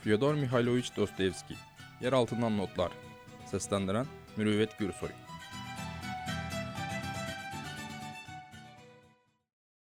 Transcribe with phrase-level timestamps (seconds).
[0.00, 1.54] Fyodor Mihailovich Dostoyevski
[2.00, 2.92] Yer altından notlar
[3.46, 5.08] Seslendiren Mürüvvet Gürsoy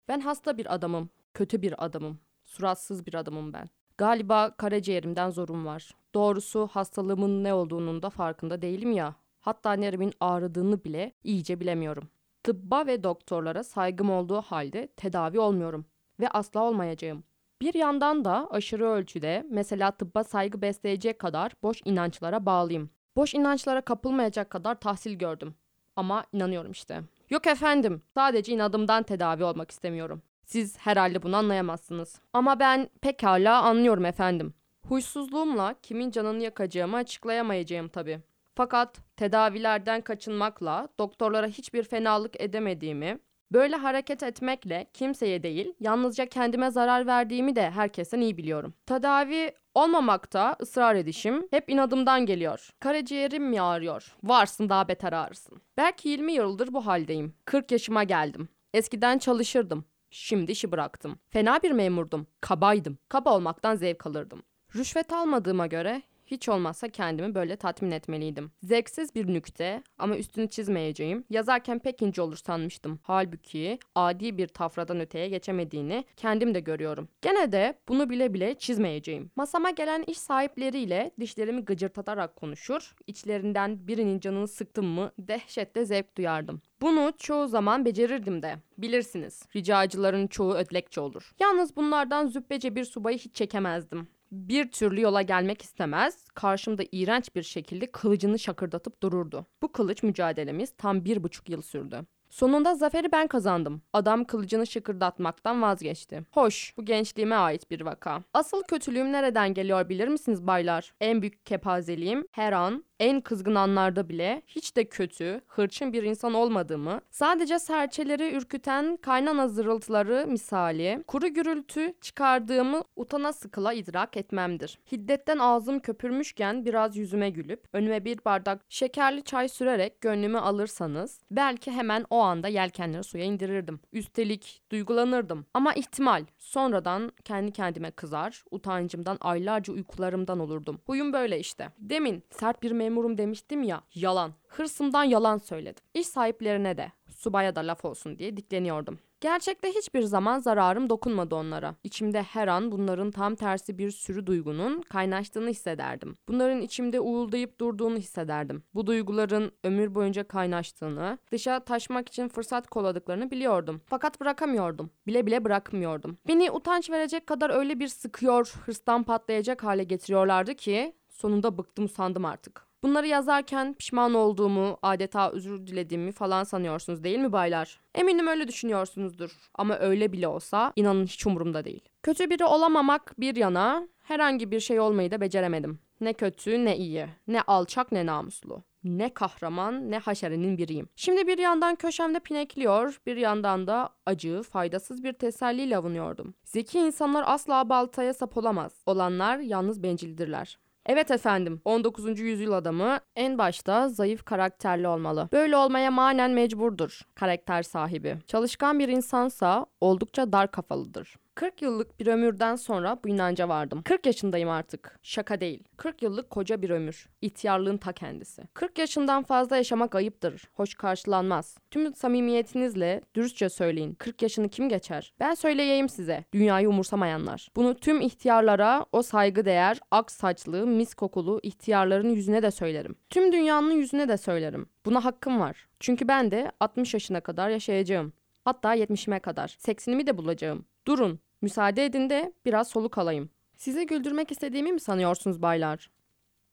[0.07, 3.70] Ben hasta bir adamım, kötü bir adamım, suratsız bir adamım ben.
[3.98, 5.91] Galiba karaciğerimden zorum var.
[6.14, 9.16] Doğrusu hastalığımın ne olduğunun da farkında değilim ya.
[9.39, 12.10] Hatta nerimin ağrıdığını bile iyice bilemiyorum.
[12.44, 15.86] Tıbba ve doktorlara saygım olduğu halde tedavi olmuyorum.
[16.20, 17.24] Ve asla olmayacağım.
[17.62, 22.90] Bir yandan da aşırı ölçüde mesela tıbba saygı besleyecek kadar boş inançlara bağlıyım.
[23.16, 25.55] Boş inançlara kapılmayacak kadar tahsil gördüm.
[25.95, 27.02] Ama inanıyorum işte.
[27.30, 30.22] Yok efendim, sadece inadımdan tedavi olmak istemiyorum.
[30.45, 32.22] Siz herhalde bunu anlayamazsınız.
[32.34, 34.53] Ama ben pekala anlıyorum efendim.
[34.88, 38.20] Huysuzluğumla kimin canını yakacağımı açıklayamayacağım tabii.
[38.55, 43.20] Fakat tedavilerden kaçınmakla doktorlara hiçbir fenalık edemediğimi,
[43.52, 48.73] böyle hareket etmekle kimseye değil, yalnızca kendime zarar verdiğimi de herkesten iyi biliyorum.
[48.86, 52.70] Tedavi olmamakta ısrar edişim hep inadımdan geliyor.
[52.80, 54.16] Karaciğerim mi ağrıyor?
[54.23, 55.62] Varsın daha beter ağrısın.
[55.78, 57.34] Belki 20 yıldır bu haldeyim.
[57.45, 58.50] 40 yaşıma geldim.
[58.73, 59.86] Eskiden çalışırdım.
[60.11, 61.20] Şimdi işi bıraktım.
[61.30, 62.28] Fena bir memurdum.
[62.42, 62.98] Kabaydım.
[63.09, 64.44] Kaba olmaktan zevk alırdım.
[64.76, 68.52] Rüşvet almadığıma göre hiç olmazsa kendimi böyle tatmin etmeliydim.
[68.64, 71.23] Zevksiz bir nükte ama üstünü çizmeyeceğim.
[71.30, 73.00] Yazarken pek ince olur sanmıştım.
[73.03, 77.09] Halbuki adi bir tafradan öteye geçemediğini kendim de görüyorum.
[77.22, 79.31] Gene de bunu bile bile çizmeyeceğim.
[79.36, 82.95] Masama gelen iş sahipleriyle dişlerimi gıcırtatarak konuşur.
[83.08, 86.61] İçlerinden birinin canını sıktım mı dehşetle zevk duyardım.
[86.81, 88.55] Bunu çoğu zaman becerirdim de.
[88.78, 91.31] Bilirsiniz, ricacıların çoğu ödlekçe olur.
[91.39, 97.44] Yalnız bunlardan züppece bir subayı hiç çekemezdim bir türlü yola gelmek istemez, karşımda iğrenç bir
[97.44, 99.45] şekilde kılıcını şakırdatıp dururdu.
[99.61, 102.06] Bu kılıç mücadelemiz tam bir buçuk yıl sürdü.
[102.30, 103.81] Sonunda zaferi ben kazandım.
[103.94, 106.23] Adam kılıcını şıkırdatmaktan vazgeçti.
[106.31, 108.23] Hoş, bu gençliğime ait bir vaka.
[108.33, 110.94] Asıl kötülüğüm nereden geliyor bilir misiniz baylar?
[111.02, 116.33] En büyük kepazeliğim her an en kızgın anlarda bile hiç de kötü, hırçın bir insan
[116.33, 124.80] olmadığımı, sadece serçeleri ürküten kaynana zırıltıları misali, kuru gürültü çıkardığımı utana sıkıla idrak etmemdir.
[124.92, 131.71] Hiddetten ağzım köpürmüşken biraz yüzüme gülüp, önüme bir bardak şekerli çay sürerek gönlümü alırsanız, belki
[131.71, 133.80] hemen o anda yelkenleri suya indirirdim.
[133.94, 135.45] Üstelik duygulanırdım.
[135.54, 140.81] Ama ihtimal, sonradan kendi kendime kızar, utancımdan aylarca uykularımdan olurdum.
[140.85, 141.69] Huyum böyle işte.
[141.80, 144.33] Demin sert bir memurum demiştim ya, yalan.
[144.47, 145.83] Hırsımdan yalan söyledim.
[145.94, 149.00] İş sahiplerine de, subaya da laf olsun diye dikleniyordum.
[149.22, 151.75] Gerçekte hiçbir zaman zararım dokunmadı onlara.
[151.83, 156.16] İçimde her an bunların tam tersi bir sürü duygunun kaynaştığını hissederdim.
[156.27, 158.63] Bunların içimde uğuldayıp durduğunu hissederdim.
[158.74, 163.81] Bu duyguların ömür boyunca kaynaştığını, dışa taşmak için fırsat kolladıklarını biliyordum.
[163.86, 164.89] Fakat bırakamıyordum.
[165.07, 166.18] Bile bile bırakmıyordum.
[166.27, 172.25] Beni utanç verecek kadar öyle bir sıkıyor, hırstan patlayacak hale getiriyorlardı ki sonunda bıktım sandım
[172.25, 172.67] artık.
[172.83, 177.80] Bunları yazarken pişman olduğumu, adeta özür dilediğimi falan sanıyorsunuz değil mi baylar?
[177.95, 179.31] Eminim öyle düşünüyorsunuzdur.
[179.56, 181.81] Ama öyle bile olsa inanın hiç umurumda değil.
[182.04, 185.80] Kötü biri olamamak bir yana herhangi bir şey olmayı da beceremedim.
[186.01, 188.63] Ne kötü ne iyi, ne alçak ne namuslu.
[188.83, 190.89] Ne kahraman ne haşerenin biriyim.
[190.95, 196.33] Şimdi bir yandan köşemde pinekliyor, bir yandan da acı, faydasız bir teselliyle avunuyordum.
[196.44, 198.71] Zeki insanlar asla baltaya sap olamaz.
[198.86, 200.57] Olanlar yalnız bencildirler.
[200.88, 202.19] Evet efendim, 19.
[202.19, 205.30] yüzyıl adamı en başta zayıf karakterli olmalı.
[205.31, 208.18] Böyle olmaya manen mecburdur karakter sahibi.
[208.27, 211.15] Çalışkan bir insansa oldukça dar kafalıdır.
[211.38, 213.81] 40 yıllık bir ömürden sonra bu inanca vardım.
[213.81, 215.00] 40 yaşındayım artık.
[215.03, 215.63] Şaka değil.
[215.77, 217.09] 40 yıllık koca bir ömür.
[217.21, 218.44] İhtiyarlığın ta kendisi.
[218.53, 220.44] 40 yaşından fazla yaşamak ayıptır.
[220.53, 221.57] Hoş karşılanmaz.
[221.71, 223.94] Tüm samimiyetinizle dürüstçe söyleyin.
[223.94, 225.13] 40 yaşını kim geçer?
[225.19, 226.24] Ben söyleyeyim size.
[226.33, 227.47] Dünyayı umursamayanlar.
[227.56, 232.95] Bunu tüm ihtiyarlara o saygı değer, ak saçlı, mis kokulu ihtiyarların yüzüne de söylerim.
[233.09, 234.69] Tüm dünyanın yüzüne de söylerim.
[234.86, 235.68] Buna hakkım var.
[235.80, 238.13] Çünkü ben de 60 yaşına kadar yaşayacağım.
[238.45, 239.56] Hatta 70'ime kadar.
[239.59, 240.65] Seksinimi de bulacağım.
[240.88, 241.19] Durun.
[241.42, 243.29] Müsaade edin de biraz soluk alayım.
[243.57, 245.91] Sizi güldürmek istediğimi mi sanıyorsunuz baylar?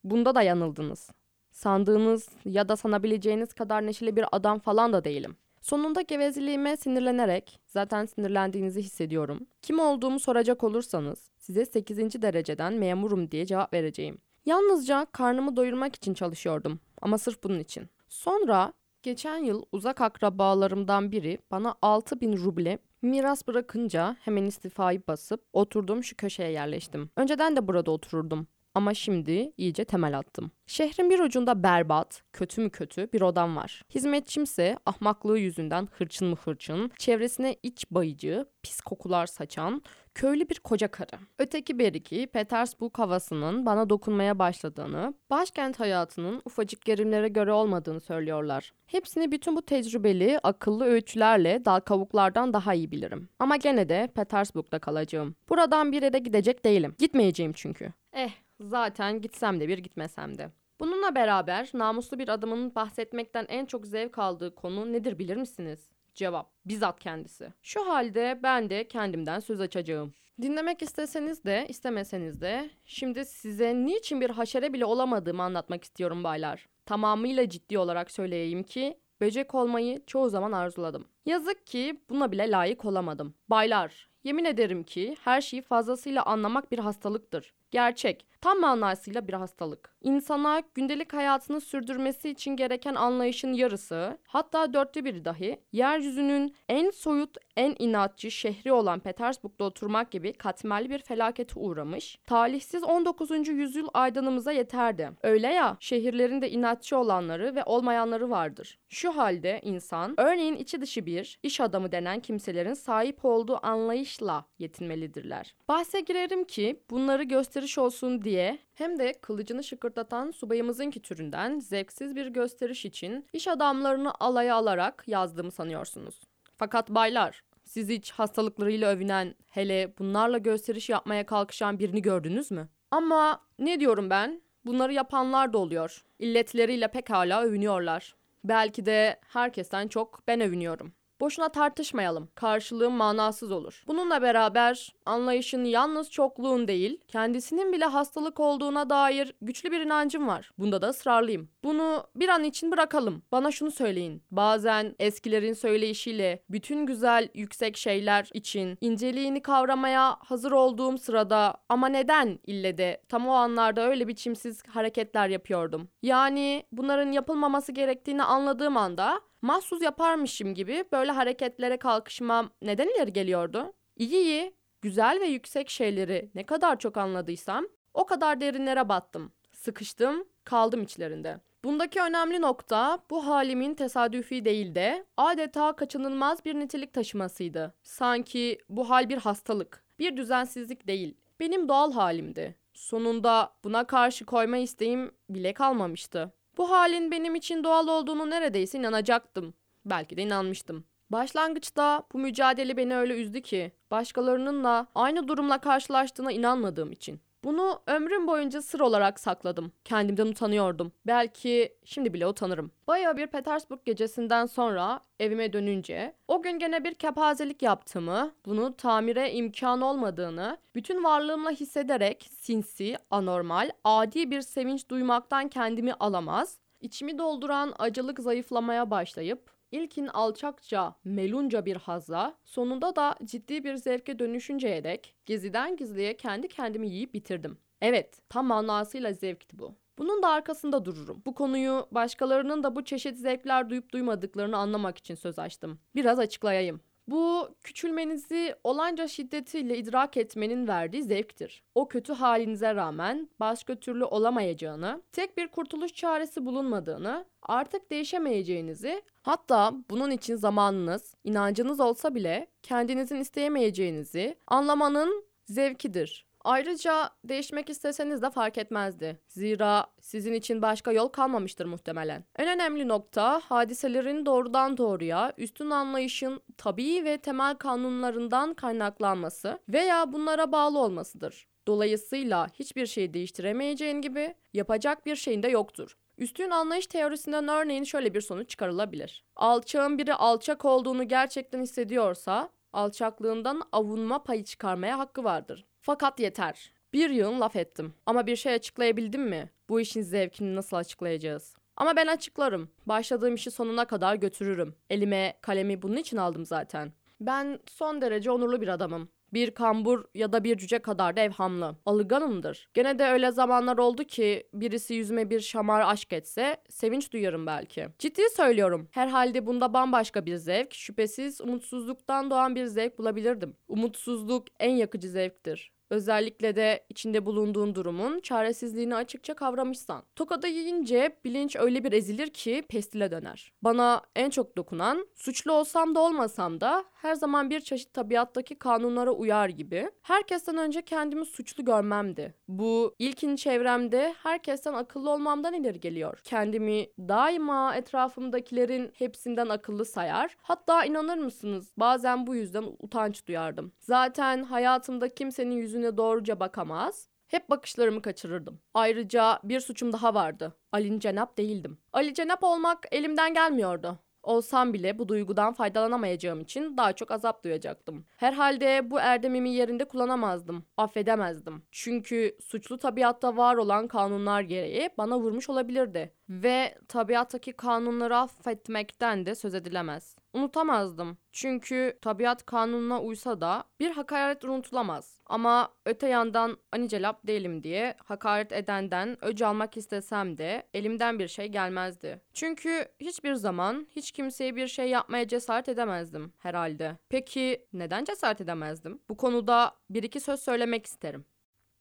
[0.03, 1.09] Bunda da yanıldınız.
[1.51, 5.35] Sandığınız ya da sanabileceğiniz kadar neşeli bir adam falan da değilim.
[5.61, 9.47] Sonunda gevezeliğime sinirlenerek, zaten sinirlendiğinizi hissediyorum.
[9.61, 12.21] Kim olduğumu soracak olursanız, size 8.
[12.21, 14.17] dereceden memurum diye cevap vereceğim.
[14.45, 17.89] Yalnızca karnımı doyurmak için çalışıyordum ama sırf bunun için.
[18.09, 18.73] Sonra
[19.03, 26.15] geçen yıl uzak akrabalarımdan biri bana 6000 ruble Miras bırakınca hemen istifayı basıp oturdum şu
[26.15, 27.09] köşeye yerleştim.
[27.15, 28.47] Önceden de burada otururdum.
[28.75, 30.51] Ama şimdi iyice temel attım.
[30.67, 33.81] Şehrin bir ucunda berbat, kötü mü kötü bir odam var.
[33.95, 39.81] Hizmetçimse ahmaklığı yüzünden hırçın mı hırçın, çevresine iç bayıcı, pis kokular saçan,
[40.15, 41.19] köylü bir koca karı.
[41.39, 48.73] Öteki beriki Petersburg havasının bana dokunmaya başladığını, başkent hayatının ufacık gerimlere göre olmadığını söylüyorlar.
[48.87, 53.29] Hepsini bütün bu tecrübeli, akıllı öğütlerle dal kavuklardan daha iyi bilirim.
[53.39, 55.35] Ama gene de Petersburg'da kalacağım.
[55.49, 56.95] Buradan bir yere gidecek değilim.
[56.99, 57.93] Gitmeyeceğim çünkü.
[58.13, 58.29] Eh,
[58.59, 60.51] zaten gitsem de bir gitmesem de.
[60.79, 65.89] Bununla beraber namuslu bir adamın bahsetmekten en çok zevk aldığı konu nedir bilir misiniz?
[66.15, 67.53] Cevap, bizzat kendisi.
[67.61, 70.13] Şu halde ben de kendimden söz açacağım.
[70.41, 76.67] Dinlemek isteseniz de istemeseniz de şimdi size niçin bir haşere bile olamadığımı anlatmak istiyorum baylar.
[76.85, 81.07] Tamamıyla ciddi olarak söyleyeyim ki böcek olmayı çoğu zaman arzuladım.
[81.25, 83.33] Yazık ki buna bile layık olamadım.
[83.49, 87.53] Baylar, yemin ederim ki her şeyi fazlasıyla anlamak bir hastalıktır.
[87.75, 89.95] Gerçek, tam manasıyla bir hastalık.
[90.01, 97.37] İnsana gündelik hayatını sürdürmesi için gereken anlayışın yarısı, hatta dörtte biri dahi, yeryüzünün en soyut,
[97.57, 103.47] en inatçı şehri olan Petersburg'da oturmak gibi katmerli bir felakete uğramış, talihsiz 19.
[103.47, 105.09] yüzyıl aydanımıza yeterdi.
[105.23, 108.79] Öyle ya, şehirlerinde inatçı olanları ve olmayanları vardır.
[108.89, 115.55] Şu halde insan, örneğin içi dışı bir, iş adamı denen kimselerin sahip olduğu anlayışla yetinmelidirler.
[115.67, 117.23] Bahse girerim ki bunları
[117.65, 124.13] gösteriş olsun diye hem de kılıcını şıkırtatan subayımızınki türünden zevksiz bir gösteriş için iş adamlarını
[124.19, 126.21] alaya alarak yazdığımı sanıyorsunuz.
[126.57, 132.69] Fakat baylar, siz hiç hastalıklarıyla övünen, hele bunlarla gösteriş yapmaya kalkışan birini gördünüz mü?
[132.91, 134.41] Ama ne diyorum ben?
[134.65, 136.03] Bunları yapanlar da oluyor.
[136.19, 138.15] İlletleriyle pekala övünüyorlar.
[138.43, 140.93] Belki de herkesten çok ben övünüyorum.
[141.21, 142.29] Boşuna tartışmayalım.
[142.35, 143.83] Karşılığım manasız olur.
[143.87, 150.51] Bununla beraber anlayışın yalnız çokluğun değil, kendisinin bile hastalık olduğuna dair güçlü bir inancım var.
[150.57, 151.49] Bunda da ısrarlıyım.
[151.63, 153.23] Bunu bir an için bırakalım.
[153.31, 154.23] Bana şunu söyleyin.
[154.31, 162.39] Bazen eskilerin söyleyişiyle bütün güzel yüksek şeyler için inceliğini kavramaya hazır olduğum sırada ama neden
[162.47, 165.87] ille de tam o anlarda öyle biçimsiz hareketler yapıyordum.
[166.03, 173.73] Yani bunların yapılmaması gerektiğini anladığım anda mahsus yaparmışım gibi böyle hareketlere kalkışmam neden ileri geliyordu?
[173.95, 179.31] İyi iyi, güzel ve yüksek şeyleri ne kadar çok anladıysam o kadar derinlere battım.
[179.51, 181.39] Sıkıştım, kaldım içlerinde.
[181.63, 187.73] Bundaki önemli nokta bu halimin tesadüfi değil de adeta kaçınılmaz bir nitelik taşımasıydı.
[187.83, 191.17] Sanki bu hal bir hastalık, bir düzensizlik değil.
[191.39, 192.55] Benim doğal halimdi.
[192.73, 196.33] Sonunda buna karşı koyma isteğim bile kalmamıştı.
[196.57, 199.53] Bu halin benim için doğal olduğunu neredeyse inanacaktım.
[199.85, 200.85] Belki de inanmıştım.
[201.09, 207.19] Başlangıçta bu mücadele beni öyle üzdü ki başkalarının da aynı durumla karşılaştığına inanmadığım için.
[207.45, 209.71] Bunu ömrüm boyunca sır olarak sakladım.
[209.83, 210.91] Kendimden utanıyordum.
[211.07, 212.71] Belki şimdi bile utanırım.
[212.87, 219.31] Bayağı bir Petersburg gecesinden sonra evime dönünce o gün gene bir kepazelik yaptığımı, bunu tamire
[219.31, 227.73] imkan olmadığını, bütün varlığımla hissederek sinsi, anormal, adi bir sevinç duymaktan kendimi alamaz, içimi dolduran
[227.79, 235.15] acılık zayıflamaya başlayıp İlkin alçakça, melunca bir hazla, sonunda da ciddi bir zevke dönüşünceye dek
[235.25, 237.57] geziden gizliye kendi kendimi yiyip bitirdim.
[237.81, 239.75] Evet, tam manasıyla zevkti bu.
[239.97, 241.21] Bunun da arkasında dururum.
[241.25, 245.79] Bu konuyu başkalarının da bu çeşit zevkler duyup duymadıklarını anlamak için söz açtım.
[245.95, 246.81] Biraz açıklayayım.
[247.07, 251.63] Bu küçülmenizi olanca şiddetiyle idrak etmenin verdiği zevktir.
[251.75, 259.73] O kötü halinize rağmen başka türlü olamayacağını, tek bir kurtuluş çaresi bulunmadığını, artık değişemeyeceğinizi, hatta
[259.89, 266.25] bunun için zamanınız, inancınız olsa bile kendinizin isteyemeyeceğinizi anlamanın zevkidir.
[266.45, 269.19] Ayrıca değişmek isteseniz de fark etmezdi.
[269.27, 272.23] Zira sizin için başka yol kalmamıştır muhtemelen.
[272.35, 280.51] En önemli nokta hadiselerin doğrudan doğruya üstün anlayışın tabii ve temel kanunlarından kaynaklanması veya bunlara
[280.51, 281.47] bağlı olmasıdır.
[281.67, 285.97] Dolayısıyla hiçbir şeyi değiştiremeyeceğin gibi yapacak bir şeyin de yoktur.
[286.17, 289.23] Üstün anlayış teorisinden örneğin şöyle bir sonuç çıkarılabilir.
[289.35, 295.65] Alçağın biri alçak olduğunu gerçekten hissediyorsa alçaklığından avunma payı çıkarmaya hakkı vardır.
[295.81, 296.71] Fakat yeter.
[296.93, 297.93] Bir yığın laf ettim.
[298.05, 299.49] Ama bir şey açıklayabildim mi?
[299.69, 301.55] Bu işin zevkini nasıl açıklayacağız?
[301.77, 302.69] Ama ben açıklarım.
[302.85, 304.75] Başladığım işi sonuna kadar götürürüm.
[304.89, 306.93] Elime kalemi bunun için aldım zaten.
[307.19, 309.09] Ben son derece onurlu bir adamım.
[309.35, 311.75] Bir kambur ya da bir cüce kadar da evhamlı.
[311.85, 312.67] Alınganımdır.
[312.73, 317.87] Gene de öyle zamanlar oldu ki birisi yüzüme bir şamar aşk etse sevinç duyarım belki.
[317.99, 318.87] Ciddi söylüyorum.
[318.91, 323.57] Herhalde bunda bambaşka bir zevk, şüphesiz umutsuzluktan doğan bir zevk bulabilirdim.
[323.67, 325.74] Umutsuzluk en yakıcı zevktir.
[325.89, 330.03] Özellikle de içinde bulunduğun durumun çaresizliğini açıkça kavramışsan.
[330.15, 333.51] Tokadı yiyince bilinç öyle bir ezilir ki pestile döner.
[333.61, 339.11] Bana en çok dokunan, suçlu olsam da olmasam da her zaman bir çeşit tabiattaki kanunlara
[339.11, 342.35] uyar gibi herkesten önce kendimi suçlu görmemdi.
[342.47, 346.19] Bu ilkin çevremde herkesten akıllı olmamdan ileri geliyor.
[346.23, 350.37] Kendimi daima etrafımdakilerin hepsinden akıllı sayar.
[350.41, 353.71] Hatta inanır mısınız bazen bu yüzden utanç duyardım.
[353.79, 357.09] Zaten hayatımda kimsenin yüzüne doğruca bakamaz.
[357.27, 358.59] Hep bakışlarımı kaçırırdım.
[358.73, 360.57] Ayrıca bir suçum daha vardı.
[360.71, 361.77] Ali Cenap değildim.
[361.93, 363.99] Ali Cenap olmak elimden gelmiyordu.
[364.23, 368.05] Olsam bile bu duygudan faydalanamayacağım için daha çok azap duyacaktım.
[368.17, 371.63] Herhalde bu erdemimi yerinde kullanamazdım, affedemezdim.
[371.71, 376.13] Çünkü suçlu tabiatta var olan kanunlar gereği bana vurmuş olabilirdi.
[376.29, 380.15] Ve tabiattaki kanunları affetmekten de söz edilemez.
[380.35, 381.17] Unutamazdım.
[381.31, 385.21] Çünkü tabiat kanununa uysa da bir hakaret unutulamaz.
[385.25, 391.47] Ama öte yandan anicelap değilim diye hakaret edenden öc almak istesem de elimden bir şey
[391.47, 392.21] gelmezdi.
[392.33, 396.97] Çünkü hiçbir zaman hiç kimseye bir şey yapmaya cesaret edemezdim herhalde.
[397.09, 398.99] Peki neden cesaret edemezdim?
[399.09, 401.25] Bu konuda bir iki söz söylemek isterim.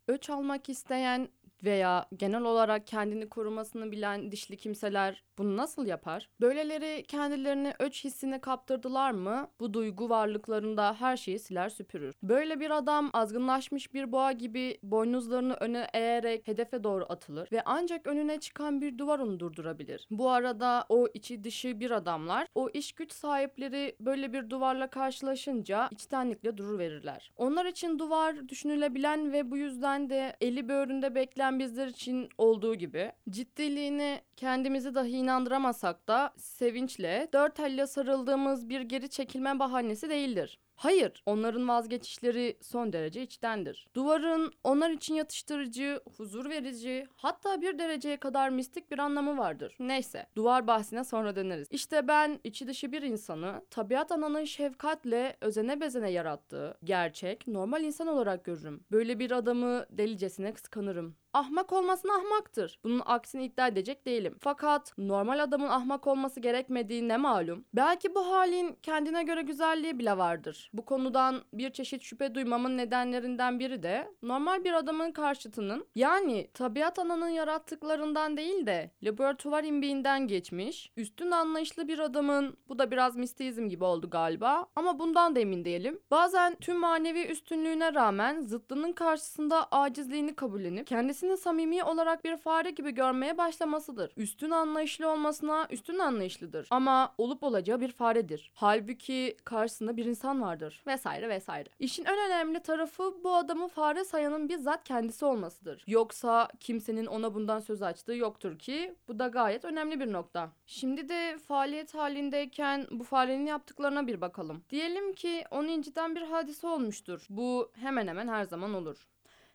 [0.09, 1.29] Öç almak isteyen
[1.65, 6.31] veya genel olarak kendini korumasını bilen dişli kimseler bunu nasıl yapar?
[6.41, 12.15] Böyleleri kendilerini öç hissine kaptırdılar mı bu duygu varlıklarında her şeyi siler süpürür.
[12.23, 18.07] Böyle bir adam azgınlaşmış bir boğa gibi boynuzlarını öne eğerek hedefe doğru atılır ve ancak
[18.07, 20.07] önüne çıkan bir duvar onu durdurabilir.
[20.11, 25.89] Bu arada o içi dışı bir adamlar o iş güç sahipleri böyle bir duvarla karşılaşınca
[25.91, 27.33] içtenlikle durur verirler.
[27.37, 31.15] Onlar için duvar düşünülebilen ve bu yüzden de eli böğründe
[31.55, 38.81] bekleyen bizler için olduğu gibi ciddiliğini kendimizi dahi inandıramasak da sevinçle dört elle sarıldığımız bir
[38.81, 40.59] geri çekilme bahanesi değildir.
[40.77, 43.87] Hayır, onların vazgeçişleri son derece içtendir.
[43.95, 49.77] Duvarın onlar için yatıştırıcı, huzur verici, hatta bir dereceye kadar mistik bir anlamı vardır.
[49.79, 51.69] Neyse, duvar bahsine sonra döneriz.
[51.71, 58.07] İşte ben içi dışı bir insanı, tabiat ananın şefkatle özene bezene yarattığı, gerçek, normal insan
[58.07, 58.85] olarak görürüm.
[58.91, 61.17] Böyle bir adamı delicesine kıskanırım.
[61.35, 62.79] Ahmak olmasına ahmaktır.
[62.85, 64.37] Bunun aksini iddia edecek değilim.
[64.41, 67.65] Fakat normal adamın ahmak olması gerekmediği ne malum?
[67.75, 70.71] Belki bu halin kendine göre güzelliği bile vardır.
[70.73, 76.99] Bu konudan bir çeşit şüphe duymamın nedenlerinden biri de normal bir adamın karşıtının yani tabiat
[76.99, 83.69] ananın yarattıklarından değil de laboratuvar imbiğinden geçmiş, üstün anlayışlı bir adamın bu da biraz mistizm
[83.69, 86.01] gibi oldu galiba ama bundan da emin değilim.
[86.11, 92.71] Bazen tüm manevi üstünlüğüne rağmen zıttının karşısında acizliğini kabullenip kendisi kendisini samimi olarak bir fare
[92.71, 94.13] gibi görmeye başlamasıdır.
[94.17, 96.69] Üstün anlayışlı olmasına üstün anlayışlıdır.
[96.71, 98.51] Ama olup olacağı bir faredir.
[98.55, 100.83] Halbuki karşısında bir insan vardır.
[100.87, 101.69] Vesaire vesaire.
[101.79, 105.85] İşin en önemli tarafı bu adamı fare sayanın bizzat kendisi olmasıdır.
[105.87, 110.51] Yoksa kimsenin ona bundan söz açtığı yoktur ki bu da gayet önemli bir nokta.
[110.67, 114.63] Şimdi de faaliyet halindeyken bu farenin yaptıklarına bir bakalım.
[114.71, 117.27] Diyelim ki onu inciten bir hadise olmuştur.
[117.31, 119.14] Bu hemen hemen her zaman olur.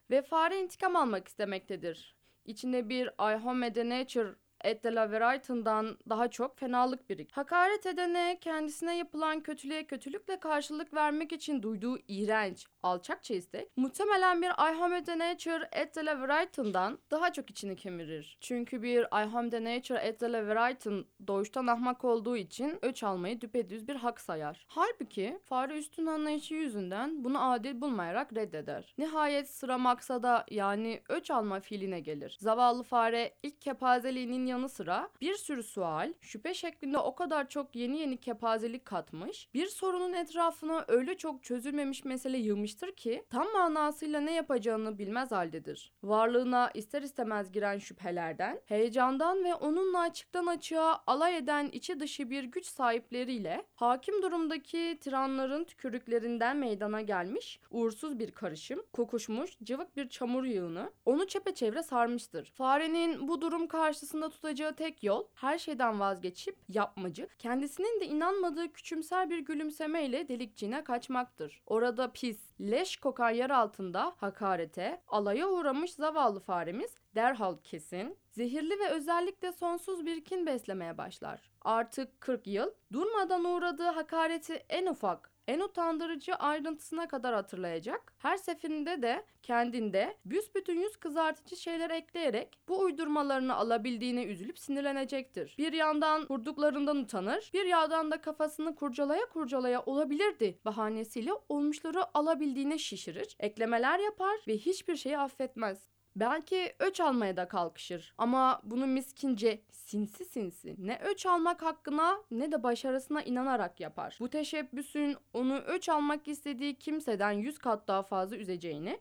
[0.10, 2.16] Ve fare intikam almak istemektedir.
[2.46, 7.32] İçinde bir I Home the Nature Ed de la Verayton'dan daha çok fenalık birik.
[7.32, 14.50] Hakaret edene kendisine yapılan kötülüğe kötülükle karşılık vermek için duyduğu iğrenç, alçakça istek muhtemelen bir
[14.50, 18.38] I Home the Nature Ed de la Verayton'dan daha çok içini kemirir.
[18.42, 23.04] Çünkü bir I Home the Nature Ed de la Verayton doğuştan ahmak olduğu için öç
[23.04, 24.66] almayı düpedüz bir hak sayar.
[24.68, 28.94] Halbuki fare üstün anlayışı yüzünden bunu adil bulmayarak reddeder.
[28.98, 32.38] Nihayet sıra maksada yani öç alma fiiline gelir.
[32.40, 38.00] Zavallı fare ilk kepazeliğinin yanı sıra bir sürü sual, şüphe şeklinde o kadar çok yeni
[38.00, 42.38] yeni kepazelik katmış, bir sorunun etrafına öyle çok çözülmemiş mesele
[42.70, 45.92] yığmıştır ki tam manasıyla ne yapacağını bilmez haldedir.
[46.04, 52.44] Varlığına ister istemez giren şüphelerden, heyecandan ve onunla açıktan açığa alay eden içi dışı bir
[52.44, 60.44] güç sahipleriyle hakim durumdaki tiranların tükürüklerinden meydana gelmiş uğursuz bir karışım, kokuşmuş cıvık bir çamur
[60.44, 62.52] yığını onu çepeçevre sarmıştır.
[62.56, 69.30] Farenin bu durum karşısında tutacağı tek yol her şeyden vazgeçip yapmacı, kendisinin de inanmadığı küçümser
[69.30, 71.62] bir gülümsemeyle delikçine kaçmaktır.
[71.66, 78.90] Orada pis, leş kokan yer altında hakarete, alaya uğramış zavallı faremiz derhal kesin, zehirli ve
[78.90, 81.50] özellikle sonsuz bir kin beslemeye başlar.
[81.62, 88.14] Artık 40 yıl durmadan uğradığı hakareti en ufak en utandırıcı ayrıntısına kadar hatırlayacak.
[88.18, 95.56] Her seferinde de kendinde büsbütün yüz kızartıcı şeyler ekleyerek bu uydurmalarını alabildiğine üzülüp sinirlenecektir.
[95.58, 103.36] Bir yandan kurduklarından utanır, bir yandan da kafasını kurcalaya kurcalaya olabilirdi bahanesiyle olmuşları alabildiğine şişirir,
[103.40, 105.90] eklemeler yapar ve hiçbir şeyi affetmez.
[106.16, 112.52] Belki öç almaya da kalkışır ama bunu miskince sinsi sinsi ne öç almak hakkına ne
[112.52, 114.18] de başarısına inanarak yapar.
[114.20, 119.00] Bu teşebbüsün onu öç almak istediği kimseden yüz kat daha fazla üzeceğini,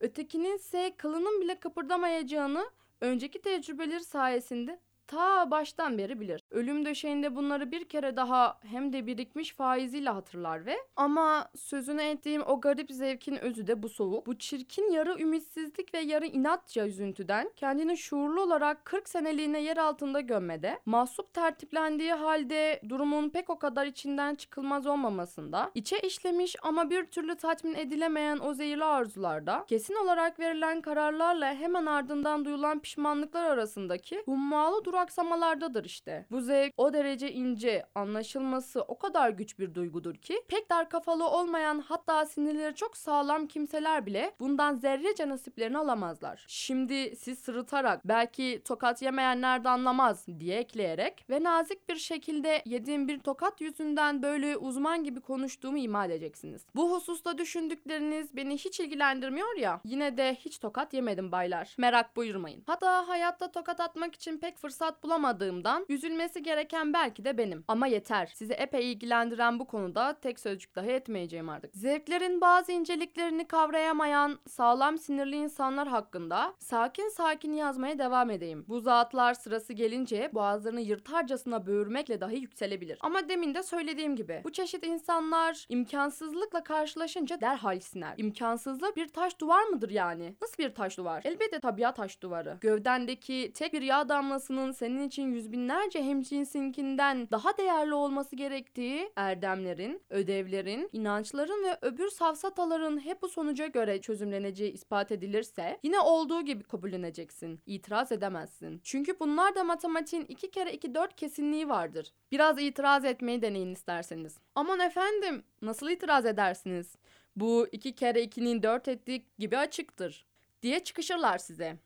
[0.00, 6.42] ötekinin ise kılının bile kıpırdamayacağını önceki tecrübeleri sayesinde ta baştan beri bilir.
[6.50, 12.42] Ölüm döşeğinde bunları bir kere daha hem de birikmiş faiziyle hatırlar ve ama sözünü ettiğim
[12.46, 17.50] o garip zevkin özü de bu soğuk, bu çirkin yarı ümitsizlik ve yarı inatça üzüntüden
[17.56, 23.86] kendini şuurlu olarak 40 seneliğine yer altında gömmede, mahsup tertiplendiği halde durumun pek o kadar
[23.86, 30.40] içinden çıkılmaz olmamasında, içe işlemiş ama bir türlü tatmin edilemeyen o zehirli arzularda, kesin olarak
[30.40, 36.26] verilen kararlarla hemen ardından duyulan pişmanlıklar arasındaki hummalı duraksamalardadır işte.
[36.30, 41.28] Bu zevk o derece ince, anlaşılması o kadar güç bir duygudur ki pek dar kafalı
[41.28, 46.44] olmayan hatta sinirleri çok sağlam kimseler bile bundan zerrece nasiplerini alamazlar.
[46.48, 53.08] Şimdi siz sırıtarak belki tokat yemeyenler de anlamaz diye ekleyerek ve nazik bir şekilde yediğim
[53.08, 56.66] bir tokat yüzünden böyle uzman gibi konuştuğumu ima edeceksiniz.
[56.74, 61.74] Bu hususta düşündükleriniz beni hiç ilgilendirmiyor ya yine de hiç tokat yemedim baylar.
[61.78, 62.62] Merak buyurmayın.
[62.66, 67.64] Hatta hayatta tokat atmak için pek fırsat bulamadığımdan üzülmesi gereken belki de benim.
[67.68, 68.32] Ama yeter.
[68.34, 71.74] Sizi epey ilgilendiren bu konuda tek sözcük daha etmeyeceğim artık.
[71.74, 78.64] Zevklerin bazı inceliklerini kavrayamayan sağlam sinirli insanlar hakkında sakin sakin yazmaya devam edeyim.
[78.68, 82.98] Bu zatlar sırası gelince boğazlarını yırtarcasına böğürmekle dahi yükselebilir.
[83.00, 88.14] Ama demin de söylediğim gibi bu çeşit insanlar imkansızlıkla karşılaşınca derhal siner.
[88.16, 90.36] İmkansızlık bir taş duvar mıdır yani?
[90.42, 91.22] Nasıl bir taş duvar?
[91.24, 92.58] Elbette tabiat taş duvarı.
[92.60, 100.02] Gövdendeki tek bir yağ damlasının senin için yüz binlerce hemcinsinkinden daha değerli olması gerektiği erdemlerin,
[100.10, 106.62] ödevlerin, inançların ve öbür safsataların hep bu sonuca göre çözümleneceği ispat edilirse yine olduğu gibi
[106.62, 107.60] kabulleneceksin.
[107.66, 108.80] İtiraz edemezsin.
[108.84, 112.12] Çünkü bunlar da matematiğin iki kere iki dört kesinliği vardır.
[112.32, 114.38] Biraz itiraz etmeyi deneyin isterseniz.
[114.54, 116.96] Aman efendim nasıl itiraz edersiniz?
[117.36, 120.26] Bu iki kere ikinin dört ettiği gibi açıktır
[120.62, 121.76] diye çıkışırlar size.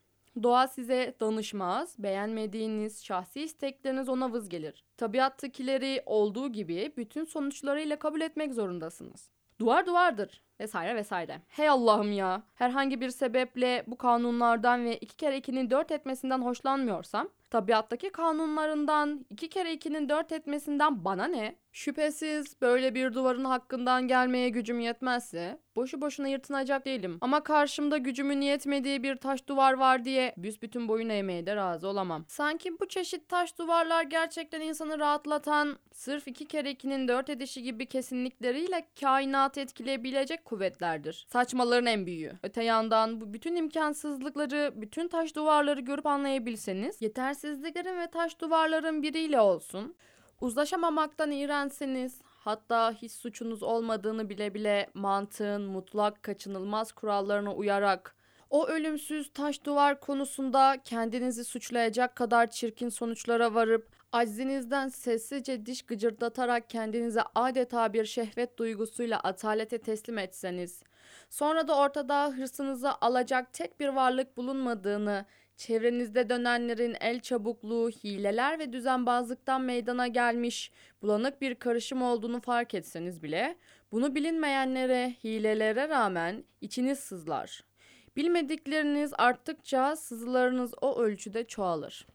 [0.42, 4.84] Doğa size danışmaz, beğenmediğiniz şahsi istekleriniz ona vız gelir.
[4.96, 9.30] Tabiattakileri olduğu gibi bütün sonuçlarıyla kabul etmek zorundasınız.
[9.60, 11.42] Duvar duvardır vesaire vesaire.
[11.48, 12.42] Hey Allah'ım ya.
[12.54, 19.48] Herhangi bir sebeple bu kanunlardan ve iki kere ikinin dört etmesinden hoşlanmıyorsam tabiattaki kanunlarından iki
[19.48, 21.56] kere ikinin dört etmesinden bana ne?
[21.76, 27.18] Şüphesiz böyle bir duvarın hakkından gelmeye gücüm yetmezse boşu boşuna yırtınacak değilim.
[27.20, 32.24] Ama karşımda gücümün yetmediği bir taş duvar var diye büsbütün boyun eğmeye de razı olamam.
[32.28, 37.86] Sanki bu çeşit taş duvarlar gerçekten insanı rahatlatan, sırf iki kere ikinin dört edişi gibi
[37.86, 41.26] kesinlikleriyle kainatı etkileyebilecek kuvvetlerdir.
[41.28, 42.32] Saçmaların en büyüğü.
[42.42, 49.40] Öte yandan bu bütün imkansızlıkları, bütün taş duvarları görüp anlayabilseniz, yetersizliklerin ve taş duvarların biriyle
[49.40, 49.96] olsun,
[50.40, 58.16] uzlaşamamaktan iğrenseniz, hatta hiç suçunuz olmadığını bile bile mantığın mutlak kaçınılmaz kurallarına uyarak
[58.50, 66.70] o ölümsüz taş duvar konusunda kendinizi suçlayacak kadar çirkin sonuçlara varıp aczinizden sessizce diş gıcırdatarak
[66.70, 70.82] kendinize adeta bir şehvet duygusuyla atalete teslim etseniz,
[71.30, 75.24] sonra da ortada hırsınızı alacak tek bir varlık bulunmadığını,
[75.56, 83.22] çevrenizde dönenlerin el çabukluğu, hileler ve düzenbazlıktan meydana gelmiş bulanık bir karışım olduğunu fark etseniz
[83.22, 83.56] bile,
[83.92, 87.64] bunu bilinmeyenlere, hilelere rağmen içiniz sızlar.
[88.16, 92.06] Bilmedikleriniz arttıkça sızılarınız o ölçüde çoğalır.